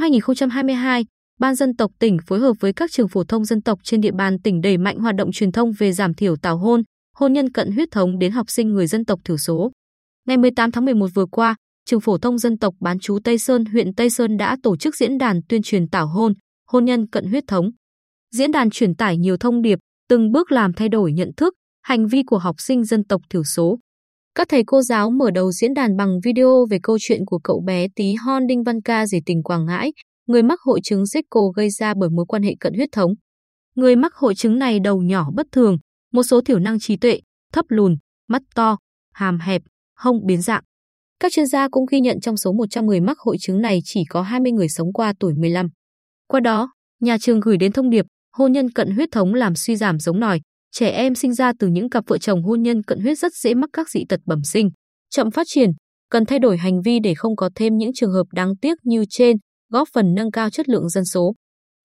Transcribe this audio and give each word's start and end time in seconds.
Năm 0.00 0.02
2022, 0.02 1.04
Ban 1.40 1.54
dân 1.54 1.76
tộc 1.76 1.90
tỉnh 1.98 2.18
phối 2.26 2.38
hợp 2.40 2.52
với 2.60 2.72
các 2.72 2.90
trường 2.92 3.08
phổ 3.08 3.24
thông 3.24 3.44
dân 3.44 3.62
tộc 3.62 3.78
trên 3.82 4.00
địa 4.00 4.10
bàn 4.12 4.42
tỉnh 4.42 4.60
đẩy 4.60 4.78
mạnh 4.78 4.98
hoạt 4.98 5.14
động 5.14 5.32
truyền 5.32 5.52
thông 5.52 5.72
về 5.78 5.92
giảm 5.92 6.14
thiểu 6.14 6.36
tảo 6.36 6.58
hôn, 6.58 6.82
hôn 7.16 7.32
nhân 7.32 7.52
cận 7.52 7.72
huyết 7.72 7.88
thống 7.90 8.18
đến 8.18 8.32
học 8.32 8.50
sinh 8.50 8.68
người 8.68 8.86
dân 8.86 9.04
tộc 9.04 9.20
thiểu 9.24 9.36
số. 9.36 9.70
Ngày 10.26 10.36
18 10.36 10.70
tháng 10.70 10.84
11 10.84 11.06
vừa 11.14 11.26
qua, 11.26 11.56
trường 11.84 12.00
phổ 12.00 12.18
thông 12.18 12.38
dân 12.38 12.58
tộc 12.58 12.74
bán 12.80 12.98
chú 12.98 13.18
Tây 13.24 13.38
Sơn, 13.38 13.64
huyện 13.64 13.94
Tây 13.94 14.10
Sơn 14.10 14.36
đã 14.36 14.56
tổ 14.62 14.76
chức 14.76 14.96
diễn 14.96 15.18
đàn 15.18 15.40
tuyên 15.48 15.62
truyền 15.62 15.88
tảo 15.88 16.06
hôn, 16.06 16.34
hôn 16.70 16.84
nhân 16.84 17.06
cận 17.06 17.24
huyết 17.24 17.44
thống. 17.48 17.70
Diễn 18.36 18.52
đàn 18.52 18.70
truyền 18.70 18.94
tải 18.94 19.18
nhiều 19.18 19.36
thông 19.36 19.62
điệp, 19.62 19.78
từng 20.08 20.32
bước 20.32 20.52
làm 20.52 20.72
thay 20.72 20.88
đổi 20.88 21.12
nhận 21.12 21.30
thức, 21.36 21.54
hành 21.82 22.06
vi 22.06 22.22
của 22.26 22.38
học 22.38 22.56
sinh 22.58 22.84
dân 22.84 23.04
tộc 23.04 23.22
thiểu 23.30 23.44
số. 23.44 23.78
Các 24.40 24.48
thầy 24.48 24.62
cô 24.66 24.82
giáo 24.82 25.10
mở 25.10 25.30
đầu 25.30 25.52
diễn 25.52 25.74
đàn 25.74 25.96
bằng 25.96 26.20
video 26.24 26.66
về 26.70 26.78
câu 26.82 26.96
chuyện 27.00 27.20
của 27.26 27.38
cậu 27.38 27.62
bé 27.66 27.86
tí 27.96 28.14
hon 28.14 28.46
Đinh 28.46 28.62
Văn 28.62 28.82
Ca 28.82 29.06
rể 29.06 29.18
tình 29.26 29.42
Quảng 29.42 29.66
Ngãi, 29.66 29.92
người 30.26 30.42
mắc 30.42 30.60
hội 30.60 30.80
chứng 30.84 31.02
Zecco 31.02 31.50
gây 31.50 31.70
ra 31.70 31.94
bởi 32.00 32.10
mối 32.10 32.24
quan 32.28 32.42
hệ 32.42 32.54
cận 32.60 32.74
huyết 32.74 32.88
thống. 32.92 33.10
Người 33.74 33.96
mắc 33.96 34.14
hội 34.14 34.34
chứng 34.34 34.58
này 34.58 34.80
đầu 34.80 35.02
nhỏ 35.02 35.30
bất 35.34 35.46
thường, 35.52 35.78
một 36.12 36.22
số 36.22 36.40
thiểu 36.40 36.58
năng 36.58 36.80
trí 36.80 36.96
tuệ, 36.96 37.20
thấp 37.52 37.64
lùn, 37.68 37.96
mắt 38.28 38.42
to, 38.54 38.76
hàm 39.14 39.38
hẹp, 39.38 39.62
hông 39.96 40.26
biến 40.26 40.42
dạng. 40.42 40.62
Các 41.20 41.32
chuyên 41.32 41.46
gia 41.46 41.68
cũng 41.68 41.86
ghi 41.90 42.00
nhận 42.00 42.20
trong 42.20 42.36
số 42.36 42.52
100 42.52 42.86
người 42.86 43.00
mắc 43.00 43.18
hội 43.18 43.36
chứng 43.40 43.60
này 43.60 43.80
chỉ 43.84 44.04
có 44.10 44.22
20 44.22 44.52
người 44.52 44.68
sống 44.68 44.92
qua 44.92 45.12
tuổi 45.20 45.34
15. 45.34 45.68
Qua 46.28 46.40
đó, 46.40 46.72
nhà 47.00 47.18
trường 47.20 47.40
gửi 47.40 47.56
đến 47.56 47.72
thông 47.72 47.90
điệp 47.90 48.06
hôn 48.36 48.52
nhân 48.52 48.70
cận 48.70 48.90
huyết 48.90 49.08
thống 49.12 49.34
làm 49.34 49.54
suy 49.54 49.76
giảm 49.76 49.98
giống 49.98 50.20
nòi, 50.20 50.40
trẻ 50.72 50.90
em 50.90 51.14
sinh 51.14 51.34
ra 51.34 51.52
từ 51.58 51.68
những 51.68 51.90
cặp 51.90 52.04
vợ 52.06 52.18
chồng 52.18 52.42
hôn 52.42 52.62
nhân 52.62 52.82
cận 52.82 53.00
huyết 53.00 53.18
rất 53.18 53.32
dễ 53.34 53.54
mắc 53.54 53.70
các 53.72 53.90
dị 53.90 54.04
tật 54.08 54.20
bẩm 54.26 54.44
sinh, 54.44 54.70
chậm 55.10 55.30
phát 55.30 55.46
triển, 55.46 55.70
cần 56.10 56.26
thay 56.26 56.38
đổi 56.38 56.56
hành 56.56 56.82
vi 56.82 56.98
để 57.00 57.14
không 57.14 57.36
có 57.36 57.50
thêm 57.54 57.76
những 57.76 57.90
trường 57.94 58.12
hợp 58.12 58.24
đáng 58.32 58.56
tiếc 58.56 58.78
như 58.84 59.04
trên, 59.10 59.36
góp 59.72 59.88
phần 59.92 60.14
nâng 60.14 60.30
cao 60.30 60.50
chất 60.50 60.68
lượng 60.68 60.88
dân 60.88 61.04
số. 61.04 61.34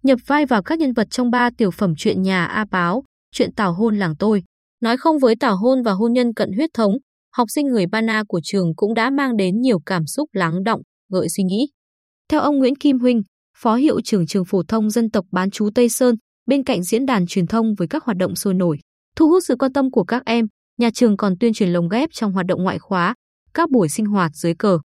Nhập 0.04 0.20
vai 0.28 0.46
vào 0.46 0.64
các 0.64 0.80
nhân 0.80 0.94
vật 0.94 1.08
trong 1.12 1.30
ba 1.30 1.50
tiểu 1.58 1.72
phẩm 1.72 1.94
chuyện 1.98 2.22
nhà 2.22 2.46
A 2.46 2.66
Báo, 2.72 3.04
chuyện 3.32 3.54
tảo 3.56 3.74
hôn 3.74 3.98
làng 3.98 4.16
tôi, 4.20 4.44
nói 4.82 4.98
không 4.98 5.20
với 5.20 5.36
tảo 5.40 5.58
hôn 5.58 5.84
và 5.84 5.92
hôn 5.92 6.14
nhân 6.14 6.34
cận 6.34 6.54
huyết 6.54 6.70
thống, 6.74 6.94
học 7.36 7.48
sinh 7.52 7.68
người 7.68 7.86
Ba 7.88 8.02
Na 8.02 8.24
của 8.28 8.40
trường 8.44 8.76
cũng 8.76 8.94
đã 8.94 9.10
mang 9.10 9.38
đến 9.38 9.62
nhiều 9.62 9.80
cảm 9.86 10.06
xúc 10.06 10.30
lắng 10.34 10.64
động, 10.64 10.82
gợi 11.12 11.30
suy 11.30 11.44
nghĩ. 11.44 11.68
Theo 12.30 12.42
ông 12.42 12.58
Nguyễn 12.58 12.76
Kim 12.76 13.00
Huynh, 13.00 13.22
Phó 13.58 13.76
hiệu 13.76 14.02
trưởng 14.02 14.28
trường 14.28 14.46
phổ 14.46 14.64
thông 14.68 14.90
dân 14.90 15.10
tộc 15.10 15.26
bán 15.32 15.52
chú 15.52 15.70
Tây 15.76 15.90
Sơn, 15.90 16.16
bên 16.46 16.64
cạnh 16.64 16.84
diễn 16.84 17.06
đàn 17.06 17.26
truyền 17.28 17.48
thông 17.48 17.76
với 17.76 17.88
các 17.88 18.04
hoạt 18.04 18.18
động 18.18 18.36
sôi 18.36 18.54
nổi, 18.54 18.80
thu 19.16 19.30
hút 19.30 19.44
sự 19.48 19.56
quan 19.56 19.74
tâm 19.74 19.92
của 19.92 20.04
các 20.04 20.26
em, 20.26 20.48
nhà 20.78 20.90
trường 20.94 21.18
còn 21.18 21.38
tuyên 21.40 21.54
truyền 21.54 21.70
lồng 21.70 21.90
ghép 21.90 22.10
trong 22.14 22.32
hoạt 22.32 22.46
động 22.46 22.64
ngoại 22.64 22.80
khóa, 22.80 23.14
các 23.54 23.70
buổi 23.72 23.90
sinh 23.90 24.06
hoạt 24.06 24.32
dưới 24.36 24.56
cờ. 24.56 24.80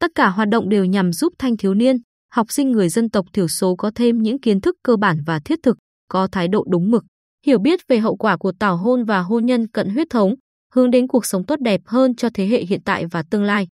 Tất 0.00 0.10
cả 0.14 0.28
hoạt 0.28 0.48
động 0.48 0.68
đều 0.68 0.84
nhằm 0.84 1.12
giúp 1.12 1.32
thanh 1.38 1.56
thiếu 1.56 1.74
niên, 1.74 1.96
học 2.32 2.46
sinh 2.50 2.70
người 2.70 2.88
dân 2.88 3.10
tộc 3.10 3.26
thiểu 3.32 3.48
số 3.48 3.76
có 3.76 3.90
thêm 3.94 4.22
những 4.22 4.40
kiến 4.40 4.60
thức 4.60 4.76
cơ 4.82 4.96
bản 4.96 5.18
và 5.26 5.40
thiết 5.44 5.58
thực, 5.62 5.76
có 6.08 6.28
thái 6.32 6.48
độ 6.48 6.64
đúng 6.70 6.90
mực, 6.90 7.04
hiểu 7.46 7.58
biết 7.58 7.80
về 7.88 7.98
hậu 7.98 8.16
quả 8.16 8.36
của 8.36 8.52
tảo 8.60 8.76
hôn 8.76 9.04
và 9.04 9.20
hôn 9.20 9.46
nhân 9.46 9.68
cận 9.68 9.88
huyết 9.88 10.06
thống, 10.10 10.34
hướng 10.74 10.90
đến 10.90 11.08
cuộc 11.08 11.26
sống 11.26 11.46
tốt 11.46 11.56
đẹp 11.60 11.80
hơn 11.84 12.14
cho 12.14 12.28
thế 12.34 12.46
hệ 12.46 12.64
hiện 12.64 12.80
tại 12.84 13.06
và 13.06 13.22
tương 13.30 13.44
lai. 13.44 13.68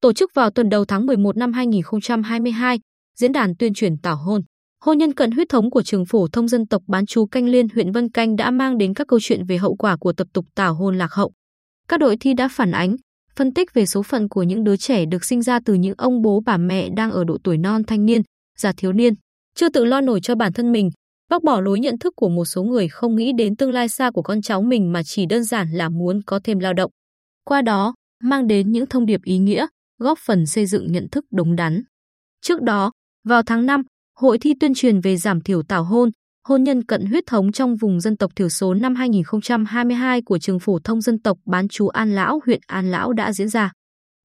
Tổ 0.00 0.12
chức 0.12 0.30
vào 0.34 0.50
tuần 0.50 0.68
đầu 0.68 0.84
tháng 0.84 1.06
11 1.06 1.36
năm 1.36 1.52
2022, 1.52 2.80
diễn 3.16 3.32
đàn 3.32 3.56
tuyên 3.56 3.74
truyền 3.74 3.98
tảo 3.98 4.16
hôn. 4.16 4.42
Hôn 4.84 4.98
nhân 4.98 5.14
cận 5.14 5.30
huyết 5.30 5.48
thống 5.48 5.70
của 5.70 5.82
trường 5.82 6.06
phổ 6.06 6.28
thông 6.28 6.48
dân 6.48 6.66
tộc 6.66 6.82
bán 6.86 7.06
chú 7.06 7.26
Canh 7.26 7.48
Liên 7.48 7.68
huyện 7.68 7.92
Vân 7.92 8.10
Canh 8.10 8.36
đã 8.36 8.50
mang 8.50 8.78
đến 8.78 8.94
các 8.94 9.06
câu 9.08 9.18
chuyện 9.22 9.44
về 9.46 9.56
hậu 9.56 9.76
quả 9.76 9.96
của 9.96 10.12
tập 10.12 10.26
tục 10.32 10.46
tảo 10.54 10.74
hôn 10.74 10.98
lạc 10.98 11.12
hậu. 11.12 11.32
Các 11.88 12.00
đội 12.00 12.16
thi 12.16 12.34
đã 12.34 12.48
phản 12.48 12.70
ánh, 12.70 12.96
phân 13.36 13.54
tích 13.54 13.74
về 13.74 13.86
số 13.86 14.02
phận 14.02 14.28
của 14.28 14.42
những 14.42 14.64
đứa 14.64 14.76
trẻ 14.76 15.04
được 15.06 15.24
sinh 15.24 15.42
ra 15.42 15.60
từ 15.64 15.74
những 15.74 15.94
ông 15.98 16.22
bố 16.22 16.42
bà 16.46 16.56
mẹ 16.56 16.88
đang 16.96 17.10
ở 17.10 17.24
độ 17.24 17.38
tuổi 17.44 17.58
non 17.58 17.84
thanh 17.84 18.06
niên, 18.06 18.22
già 18.58 18.72
thiếu 18.76 18.92
niên, 18.92 19.14
chưa 19.54 19.68
tự 19.68 19.84
lo 19.84 20.00
nổi 20.00 20.20
cho 20.22 20.34
bản 20.34 20.52
thân 20.52 20.72
mình, 20.72 20.90
bác 21.30 21.42
bỏ 21.42 21.60
lối 21.60 21.80
nhận 21.80 21.98
thức 21.98 22.12
của 22.16 22.28
một 22.28 22.44
số 22.44 22.62
người 22.62 22.88
không 22.88 23.16
nghĩ 23.16 23.32
đến 23.38 23.56
tương 23.56 23.72
lai 23.72 23.88
xa 23.88 24.10
của 24.10 24.22
con 24.22 24.42
cháu 24.42 24.62
mình 24.62 24.92
mà 24.92 25.02
chỉ 25.04 25.26
đơn 25.26 25.44
giản 25.44 25.72
là 25.72 25.88
muốn 25.88 26.20
có 26.26 26.40
thêm 26.44 26.58
lao 26.58 26.72
động. 26.72 26.90
Qua 27.44 27.62
đó, 27.62 27.94
mang 28.22 28.46
đến 28.46 28.72
những 28.72 28.86
thông 28.86 29.06
điệp 29.06 29.20
ý 29.24 29.38
nghĩa, 29.38 29.66
góp 29.98 30.18
phần 30.26 30.46
xây 30.46 30.66
dựng 30.66 30.92
nhận 30.92 31.08
thức 31.12 31.24
đúng 31.32 31.56
đắn. 31.56 31.82
Trước 32.42 32.62
đó, 32.62 32.92
vào 33.24 33.42
tháng 33.42 33.66
5, 33.66 33.82
Hội 34.20 34.38
thi 34.38 34.54
tuyên 34.60 34.74
truyền 34.74 35.00
về 35.00 35.16
giảm 35.16 35.40
thiểu 35.40 35.62
tảo 35.62 35.84
hôn, 35.84 36.10
hôn 36.48 36.62
nhân 36.62 36.84
cận 36.84 37.06
huyết 37.06 37.24
thống 37.26 37.52
trong 37.52 37.76
vùng 37.76 38.00
dân 38.00 38.16
tộc 38.16 38.32
thiểu 38.36 38.48
số 38.48 38.74
năm 38.74 38.94
2022 38.94 40.22
của 40.22 40.38
trường 40.38 40.58
phổ 40.58 40.78
thông 40.84 41.00
dân 41.00 41.22
tộc 41.22 41.38
bán 41.46 41.68
chú 41.68 41.88
An 41.88 42.14
Lão, 42.14 42.40
huyện 42.46 42.60
An 42.66 42.90
Lão 42.90 43.12
đã 43.12 43.32
diễn 43.32 43.48
ra. 43.48 43.72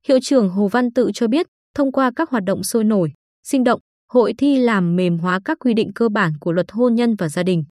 Hiệu 0.08 0.20
trưởng 0.22 0.50
Hồ 0.50 0.68
Văn 0.68 0.94
Tự 0.94 1.12
cho 1.14 1.28
biết, 1.28 1.48
thông 1.76 1.92
qua 1.92 2.12
các 2.16 2.30
hoạt 2.30 2.44
động 2.44 2.64
sôi 2.64 2.84
nổi, 2.84 3.12
sinh 3.44 3.64
động, 3.64 3.80
hội 4.12 4.34
thi 4.38 4.58
làm 4.58 4.96
mềm 4.96 5.18
hóa 5.18 5.40
các 5.46 5.58
quy 5.60 5.74
định 5.74 5.92
cơ 5.96 6.10
bản 6.10 6.34
của 6.40 6.52
luật 6.52 6.72
hôn 6.72 6.96
nhân 6.96 7.16
và 7.16 7.30
gia 7.30 7.44
đình. 7.44 7.64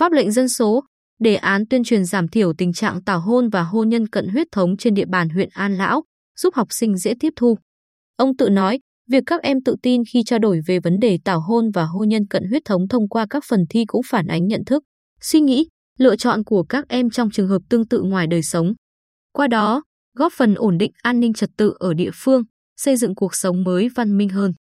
Pháp 0.00 0.12
lệnh 0.12 0.32
dân 0.32 0.48
số, 0.48 0.84
đề 1.20 1.34
án 1.34 1.66
tuyên 1.70 1.84
truyền 1.84 2.04
giảm 2.04 2.28
thiểu 2.28 2.52
tình 2.52 2.72
trạng 2.72 3.04
tảo 3.04 3.20
hôn 3.20 3.48
và 3.48 3.62
hôn 3.62 3.88
nhân 3.88 4.08
cận 4.08 4.28
huyết 4.28 4.46
thống 4.52 4.76
trên 4.76 4.94
địa 4.94 5.06
bàn 5.06 5.28
huyện 5.28 5.48
An 5.52 5.76
Lão, 5.76 6.02
giúp 6.38 6.54
học 6.54 6.68
sinh 6.70 6.96
dễ 6.96 7.14
tiếp 7.20 7.32
thu. 7.36 7.58
Ông 8.16 8.36
tự 8.36 8.48
nói, 8.48 8.78
Việc 9.10 9.22
các 9.26 9.42
em 9.42 9.58
tự 9.64 9.76
tin 9.82 10.02
khi 10.12 10.22
trao 10.26 10.38
đổi 10.38 10.60
về 10.66 10.80
vấn 10.80 10.98
đề 11.00 11.18
tảo 11.24 11.40
hôn 11.40 11.70
và 11.70 11.84
hôn 11.84 12.08
nhân 12.08 12.26
cận 12.26 12.44
huyết 12.48 12.62
thống 12.64 12.88
thông 12.88 13.08
qua 13.08 13.26
các 13.30 13.44
phần 13.48 13.60
thi 13.70 13.84
cũng 13.86 14.02
phản 14.10 14.26
ánh 14.26 14.46
nhận 14.46 14.64
thức, 14.64 14.82
suy 15.20 15.40
nghĩ, 15.40 15.68
lựa 15.98 16.16
chọn 16.16 16.44
của 16.44 16.62
các 16.62 16.84
em 16.88 17.10
trong 17.10 17.30
trường 17.30 17.48
hợp 17.48 17.62
tương 17.70 17.88
tự 17.88 18.02
ngoài 18.02 18.26
đời 18.26 18.42
sống. 18.42 18.72
Qua 19.32 19.48
đó, 19.48 19.82
góp 20.16 20.32
phần 20.36 20.54
ổn 20.54 20.78
định 20.78 20.90
an 21.02 21.20
ninh 21.20 21.32
trật 21.32 21.50
tự 21.56 21.74
ở 21.78 21.94
địa 21.94 22.10
phương, 22.14 22.42
xây 22.76 22.96
dựng 22.96 23.14
cuộc 23.14 23.34
sống 23.34 23.64
mới 23.64 23.88
văn 23.94 24.16
minh 24.16 24.28
hơn. 24.28 24.52